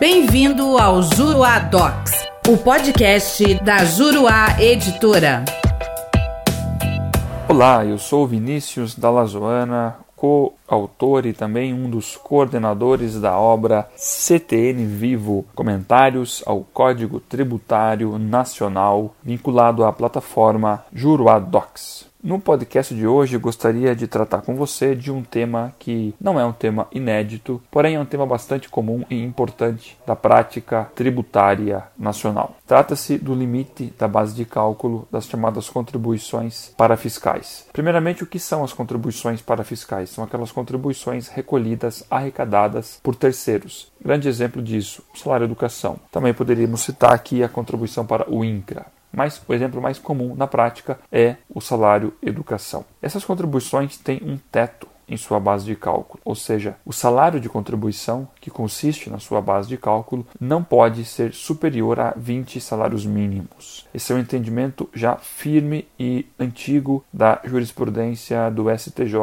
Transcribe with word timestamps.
Bem-vindo 0.00 0.78
ao 0.78 1.02
Juruá 1.02 1.58
Docs, 1.58 2.12
o 2.48 2.56
podcast 2.56 3.54
da 3.64 3.84
Juruá 3.84 4.56
Editora. 4.60 5.44
Olá, 7.48 7.84
eu 7.84 7.98
sou 7.98 8.24
Vinícius 8.24 8.94
Dalazoana, 8.94 9.96
coautor 10.14 11.26
e 11.26 11.32
também 11.32 11.74
um 11.74 11.90
dos 11.90 12.16
coordenadores 12.16 13.20
da 13.20 13.36
obra 13.36 13.90
CTN 13.96 14.86
Vivo 14.86 15.44
Comentários 15.52 16.44
ao 16.46 16.60
Código 16.60 17.18
Tributário 17.18 18.16
Nacional, 18.20 19.16
vinculado 19.20 19.84
à 19.84 19.92
plataforma 19.92 20.84
Juruá 20.92 21.40
Docs. 21.40 22.07
No 22.20 22.40
podcast 22.40 22.92
de 22.92 23.06
hoje, 23.06 23.38
gostaria 23.38 23.94
de 23.94 24.08
tratar 24.08 24.42
com 24.42 24.56
você 24.56 24.96
de 24.96 25.12
um 25.12 25.22
tema 25.22 25.72
que 25.78 26.12
não 26.20 26.38
é 26.38 26.44
um 26.44 26.52
tema 26.52 26.88
inédito, 26.90 27.62
porém 27.70 27.94
é 27.94 28.00
um 28.00 28.04
tema 28.04 28.26
bastante 28.26 28.68
comum 28.68 29.04
e 29.08 29.22
importante 29.22 29.96
da 30.04 30.16
prática 30.16 30.90
tributária 30.96 31.84
nacional. 31.96 32.56
Trata-se 32.66 33.18
do 33.18 33.32
limite 33.32 33.94
da 33.96 34.08
base 34.08 34.34
de 34.34 34.44
cálculo 34.44 35.06
das 35.12 35.26
chamadas 35.26 35.70
contribuições 35.70 36.72
para 36.76 36.96
fiscais. 36.96 37.66
Primeiramente, 37.72 38.24
o 38.24 38.26
que 38.26 38.40
são 38.40 38.64
as 38.64 38.72
contribuições 38.72 39.40
para 39.40 39.62
fiscais? 39.62 40.10
São 40.10 40.24
aquelas 40.24 40.50
contribuições 40.50 41.28
recolhidas, 41.28 42.02
arrecadadas 42.10 42.98
por 43.00 43.14
terceiros. 43.14 43.92
Grande 44.04 44.28
exemplo 44.28 44.60
disso, 44.60 45.04
salário 45.14 45.44
educação. 45.44 46.00
Também 46.10 46.34
poderíamos 46.34 46.80
citar 46.80 47.12
aqui 47.12 47.44
a 47.44 47.48
contribuição 47.48 48.04
para 48.04 48.28
o 48.28 48.44
INCRA. 48.44 48.97
Mas 49.12 49.40
o 49.46 49.54
exemplo 49.54 49.80
mais 49.80 49.98
comum 49.98 50.34
na 50.34 50.46
prática 50.46 50.98
é 51.10 51.36
o 51.48 51.60
salário 51.60 52.14
educação. 52.22 52.84
Essas 53.00 53.24
contribuições 53.24 53.96
têm 53.96 54.20
um 54.22 54.38
teto 54.50 54.86
em 55.08 55.16
sua 55.16 55.40
base 55.40 55.64
de 55.64 55.74
cálculo, 55.74 56.20
ou 56.24 56.34
seja, 56.34 56.76
o 56.84 56.92
salário 56.92 57.40
de 57.40 57.48
contribuição, 57.48 58.28
que 58.40 58.50
consiste 58.50 59.08
na 59.08 59.18
sua 59.18 59.40
base 59.40 59.68
de 59.68 59.78
cálculo, 59.78 60.26
não 60.38 60.62
pode 60.62 61.04
ser 61.04 61.32
superior 61.32 61.98
a 61.98 62.12
20 62.16 62.60
salários 62.60 63.06
mínimos. 63.06 63.86
Esse 63.94 64.12
é 64.12 64.14
um 64.14 64.18
entendimento 64.18 64.88
já 64.92 65.16
firme 65.16 65.88
e 65.98 66.26
antigo 66.38 67.04
da 67.12 67.40
jurisprudência 67.44 68.50
do 68.50 68.66
STJ. 68.76 69.18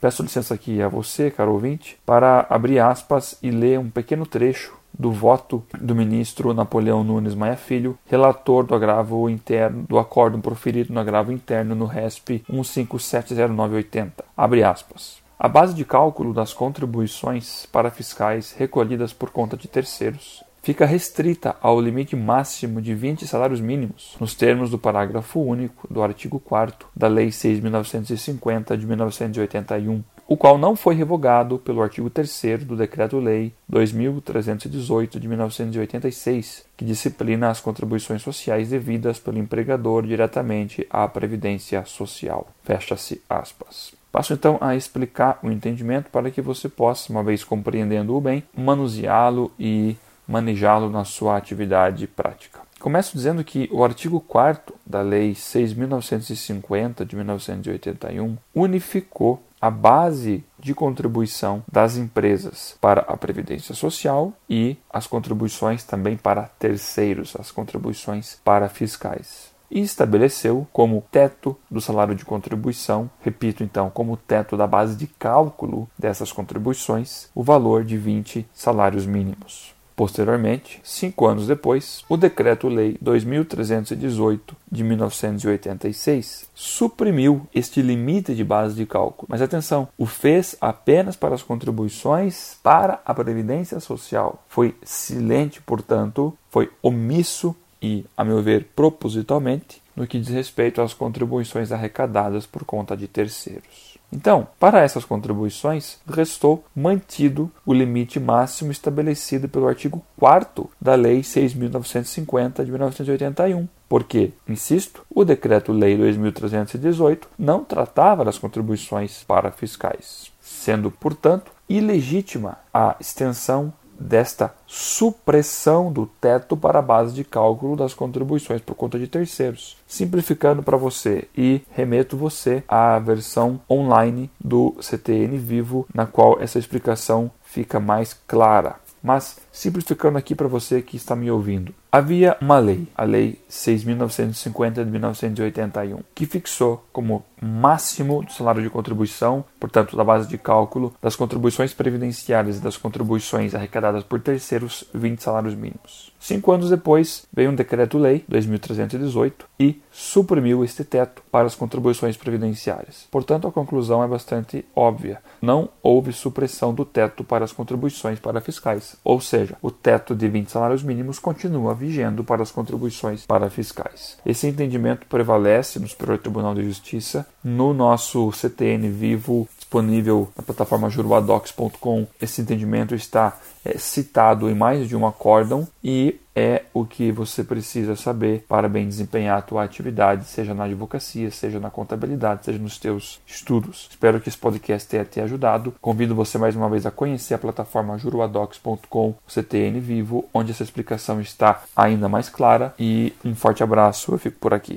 Peço 0.00 0.22
licença 0.22 0.54
aqui 0.54 0.82
a 0.82 0.88
você, 0.88 1.30
caro 1.30 1.52
ouvinte, 1.52 1.98
para 2.04 2.46
abrir 2.50 2.78
aspas 2.78 3.38
e 3.42 3.50
ler 3.50 3.78
um 3.78 3.88
pequeno 3.88 4.26
trecho 4.26 4.79
do 4.98 5.12
voto 5.12 5.64
do 5.80 5.94
ministro 5.94 6.54
Napoleão 6.54 7.02
Nunes 7.02 7.34
Maia 7.34 7.56
Filho, 7.56 7.98
relator 8.06 8.64
do 8.64 8.74
agravo 8.74 9.28
interno 9.28 9.84
do 9.88 9.98
acórdão 9.98 10.40
proferido 10.40 10.92
no 10.92 11.00
agravo 11.00 11.32
interno 11.32 11.74
no 11.74 11.86
RESP 11.86 12.44
1570980. 12.50 14.12
Abre 14.36 14.62
aspas. 14.62 15.18
A 15.38 15.48
base 15.48 15.74
de 15.74 15.84
cálculo 15.86 16.34
das 16.34 16.52
contribuições 16.52 17.66
para 17.66 17.90
fiscais 17.90 18.52
recolhidas 18.52 19.12
por 19.12 19.30
conta 19.30 19.56
de 19.56 19.68
terceiros 19.68 20.44
fica 20.62 20.84
restrita 20.84 21.56
ao 21.60 21.80
limite 21.80 22.14
máximo 22.14 22.82
de 22.82 22.94
20 22.94 23.26
salários 23.26 23.60
mínimos, 23.60 24.16
nos 24.20 24.34
termos 24.34 24.70
do 24.70 24.78
parágrafo 24.78 25.40
único 25.40 25.88
do 25.92 26.02
artigo 26.02 26.38
4 26.38 26.88
da 26.94 27.08
Lei 27.08 27.28
6.950 27.28 28.76
de 28.76 28.86
1981, 28.86 30.04
o 30.30 30.36
qual 30.36 30.56
não 30.56 30.76
foi 30.76 30.94
revogado 30.94 31.58
pelo 31.58 31.82
artigo 31.82 32.08
3 32.08 32.62
do 32.64 32.76
Decreto-Lei 32.76 33.52
2318 33.68 35.18
de 35.18 35.26
1986, 35.26 36.64
que 36.76 36.84
disciplina 36.84 37.50
as 37.50 37.60
contribuições 37.60 38.22
sociais 38.22 38.68
devidas 38.68 39.18
pelo 39.18 39.38
empregador 39.38 40.06
diretamente 40.06 40.86
à 40.88 41.08
Previdência 41.08 41.84
Social. 41.84 42.46
Fecha-se 42.62 43.20
aspas. 43.28 43.92
Passo 44.12 44.32
então 44.32 44.56
a 44.60 44.76
explicar 44.76 45.40
o 45.42 45.50
entendimento 45.50 46.10
para 46.10 46.30
que 46.30 46.40
você 46.40 46.68
possa, 46.68 47.10
uma 47.10 47.24
vez 47.24 47.42
compreendendo-o 47.42 48.20
bem, 48.20 48.44
manuseá-lo 48.56 49.50
e 49.58 49.96
manejá-lo 50.28 50.88
na 50.90 51.04
sua 51.04 51.36
atividade 51.36 52.06
prática. 52.06 52.60
Começo 52.78 53.16
dizendo 53.16 53.42
que 53.42 53.68
o 53.72 53.82
artigo 53.82 54.20
4 54.20 54.76
da 54.86 55.02
Lei 55.02 55.32
6.950 55.32 57.04
de 57.04 57.16
1981 57.16 58.38
unificou 58.54 59.42
a 59.60 59.70
base 59.70 60.42
de 60.58 60.74
contribuição 60.74 61.62
das 61.70 61.96
empresas 61.96 62.76
para 62.80 63.02
a 63.02 63.16
Previdência 63.16 63.74
Social 63.74 64.32
e 64.48 64.76
as 64.88 65.06
contribuições 65.06 65.84
também 65.84 66.16
para 66.16 66.50
terceiros, 66.58 67.36
as 67.38 67.50
contribuições 67.50 68.38
para 68.44 68.68
fiscais. 68.68 69.50
E 69.70 69.80
estabeleceu 69.80 70.66
como 70.72 71.04
teto 71.12 71.56
do 71.70 71.80
salário 71.80 72.14
de 72.14 72.24
contribuição, 72.24 73.08
repito 73.20 73.62
então, 73.62 73.88
como 73.88 74.16
teto 74.16 74.56
da 74.56 74.66
base 74.66 74.96
de 74.96 75.06
cálculo 75.06 75.88
dessas 75.96 76.32
contribuições, 76.32 77.28
o 77.34 77.42
valor 77.42 77.84
de 77.84 77.96
20 77.96 78.48
salários 78.52 79.06
mínimos. 79.06 79.79
Posteriormente, 80.00 80.80
cinco 80.82 81.26
anos 81.26 81.46
depois, 81.46 82.06
o 82.08 82.16
Decreto-Lei 82.16 82.96
2318 83.02 84.56
de 84.72 84.82
1986 84.82 86.48
suprimiu 86.54 87.46
este 87.54 87.82
limite 87.82 88.34
de 88.34 88.42
base 88.42 88.74
de 88.74 88.86
cálculo. 88.86 89.26
Mas 89.28 89.42
atenção, 89.42 89.88
o 89.98 90.06
fez 90.06 90.56
apenas 90.58 91.16
para 91.16 91.34
as 91.34 91.42
contribuições 91.42 92.56
para 92.62 93.02
a 93.04 93.12
Previdência 93.12 93.78
Social. 93.78 94.42
Foi 94.48 94.74
silente, 94.82 95.60
portanto, 95.60 96.32
foi 96.48 96.70
omisso 96.80 97.54
e, 97.82 98.06
a 98.16 98.24
meu 98.24 98.42
ver, 98.42 98.68
propositalmente, 98.74 99.82
no 100.00 100.06
que 100.06 100.18
diz 100.18 100.30
respeito 100.30 100.80
às 100.80 100.94
contribuições 100.94 101.70
arrecadadas 101.70 102.46
por 102.46 102.64
conta 102.64 102.96
de 102.96 103.06
terceiros. 103.06 103.98
Então, 104.10 104.48
para 104.58 104.80
essas 104.80 105.04
contribuições, 105.04 105.98
restou 106.08 106.64
mantido 106.74 107.52
o 107.66 107.74
limite 107.74 108.18
máximo 108.18 108.72
estabelecido 108.72 109.46
pelo 109.46 109.68
artigo 109.68 110.02
4 110.16 110.68
da 110.80 110.94
Lei 110.94 111.20
6.950 111.20 112.64
de 112.64 112.70
1981. 112.70 113.68
Porque, 113.86 114.32
insisto, 114.48 115.04
o 115.14 115.22
Decreto-Lei 115.22 115.98
2318 115.98 117.28
não 117.38 117.62
tratava 117.62 118.24
das 118.24 118.38
contribuições 118.38 119.22
para 119.22 119.52
fiscais, 119.52 120.32
sendo, 120.40 120.90
portanto, 120.90 121.52
ilegítima 121.68 122.58
a 122.72 122.96
extensão 122.98 123.72
desta 124.00 124.54
supressão 124.66 125.92
do 125.92 126.06
teto 126.06 126.56
para 126.56 126.78
a 126.78 126.82
base 126.82 127.14
de 127.14 127.22
cálculo 127.22 127.76
das 127.76 127.92
contribuições 127.92 128.62
por 128.62 128.74
conta 128.74 128.98
de 128.98 129.06
terceiros. 129.06 129.76
Simplificando 129.86 130.62
para 130.62 130.76
você 130.76 131.28
e 131.36 131.60
remeto 131.70 132.16
você 132.16 132.64
à 132.66 132.98
versão 132.98 133.60
online 133.70 134.30
do 134.42 134.74
CTN 134.80 135.36
Vivo, 135.38 135.86
na 135.94 136.06
qual 136.06 136.40
essa 136.40 136.58
explicação 136.58 137.30
fica 137.42 137.78
mais 137.78 138.14
clara. 138.26 138.76
Mas, 139.02 139.38
simplificando 139.52 140.18
aqui 140.18 140.34
para 140.34 140.48
você 140.48 140.82
que 140.82 140.96
está 140.96 141.14
me 141.16 141.30
ouvindo, 141.30 141.74
havia 141.90 142.36
uma 142.40 142.58
lei, 142.58 142.86
a 142.96 143.04
Lei 143.04 143.38
6.950 143.50 144.84
de 144.84 144.90
1981, 144.90 146.00
que 146.14 146.26
fixou 146.26 146.84
como 146.92 147.24
máximo 147.40 148.22
do 148.22 148.32
salário 148.32 148.62
de 148.62 148.70
contribuição, 148.70 149.44
portanto, 149.58 149.96
da 149.96 150.04
base 150.04 150.28
de 150.28 150.36
cálculo, 150.36 150.94
das 151.02 151.16
contribuições 151.16 151.72
previdenciárias 151.72 152.58
e 152.58 152.60
das 152.60 152.76
contribuições 152.76 153.54
arrecadadas 153.54 154.04
por 154.04 154.20
terceiros, 154.20 154.84
20 154.92 155.22
salários 155.22 155.54
mínimos. 155.54 156.12
Cinco 156.18 156.52
anos 156.52 156.68
depois, 156.68 157.26
veio 157.32 157.50
um 157.50 157.54
decreto-lei, 157.54 158.24
2318, 158.28 159.46
e 159.58 159.80
suprimiu 159.90 160.62
este 160.62 160.84
teto 160.84 161.22
para 161.30 161.46
as 161.46 161.54
contribuições 161.54 162.16
previdenciárias. 162.16 163.06
Portanto, 163.10 163.48
a 163.48 163.52
conclusão 163.52 164.04
é 164.04 164.06
bastante 164.06 164.64
óbvia. 164.76 165.22
Não 165.40 165.70
houve 165.82 166.12
supressão 166.12 166.74
do 166.74 166.84
teto 166.84 167.24
para 167.24 167.44
as 167.44 167.52
contribuições 167.52 168.18
para 168.18 168.40
fiscais, 168.40 168.96
ou 169.02 169.18
seja, 169.20 169.39
o 169.62 169.70
teto 169.70 170.14
de 170.14 170.28
20 170.28 170.50
salários 170.50 170.82
mínimos 170.82 171.18
continua 171.18 171.74
vigendo 171.74 172.24
para 172.24 172.42
as 172.42 172.50
contribuições 172.50 173.26
para 173.26 173.50
fiscais. 173.50 174.18
Esse 174.24 174.46
entendimento 174.46 175.06
prevalece 175.06 175.78
no 175.78 175.88
Superior 175.88 176.18
Tribunal 176.18 176.54
de 176.54 176.64
Justiça, 176.64 177.26
no 177.42 177.72
nosso 177.72 178.30
CTN 178.32 178.88
vivo 178.90 179.48
disponível 179.70 180.28
na 180.36 180.42
plataforma 180.42 180.90
juruadocs.com. 180.90 182.06
Esse 182.20 182.42
entendimento 182.42 182.92
está 182.92 183.38
é, 183.64 183.78
citado 183.78 184.50
em 184.50 184.54
mais 184.54 184.88
de 184.88 184.96
um 184.96 185.06
acórdão 185.06 185.66
e 185.82 186.18
é 186.34 186.62
o 186.74 186.84
que 186.84 187.12
você 187.12 187.44
precisa 187.44 187.94
saber 187.94 188.44
para 188.48 188.68
bem 188.68 188.88
desempenhar 188.88 189.38
a 189.38 189.42
tua 189.42 189.62
atividade, 189.62 190.24
seja 190.24 190.54
na 190.54 190.64
advocacia, 190.64 191.30
seja 191.30 191.60
na 191.60 191.70
contabilidade, 191.70 192.44
seja 192.44 192.58
nos 192.58 192.78
teus 192.78 193.20
estudos. 193.26 193.88
Espero 193.90 194.20
que 194.20 194.28
esse 194.28 194.38
podcast 194.38 194.88
tenha 194.88 195.04
te 195.04 195.20
ajudado. 195.20 195.74
Convido 195.80 196.14
você 196.14 196.36
mais 196.36 196.56
uma 196.56 196.68
vez 196.68 196.84
a 196.84 196.90
conhecer 196.90 197.34
a 197.34 197.38
plataforma 197.38 197.98
juruadocs.com, 197.98 199.14
CTN 199.28 199.78
Vivo, 199.78 200.28
onde 200.34 200.50
essa 200.50 200.64
explicação 200.64 201.20
está 201.20 201.62
ainda 201.76 202.08
mais 202.08 202.28
clara. 202.28 202.74
E 202.78 203.12
um 203.24 203.34
forte 203.34 203.62
abraço, 203.62 204.12
eu 204.12 204.18
fico 204.18 204.38
por 204.40 204.52
aqui. 204.52 204.76